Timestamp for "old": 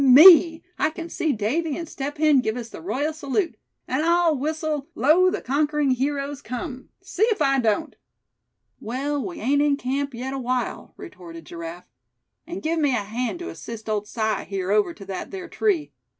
13.87-14.07